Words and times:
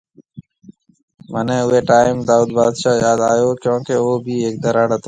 منهي 1.33 1.59
اوئي 1.65 1.81
ٽائيم 1.91 2.15
دائود 2.29 2.49
بادشاه 2.59 2.95
ياد 3.05 3.19
آيو۔ 3.31 3.47
ڪيونڪي 3.63 3.95
او 4.01 4.09
ڀي 4.25 4.35
هيڪ 4.43 4.55
ڌراڙ 4.63 4.87
هتو 4.91 4.99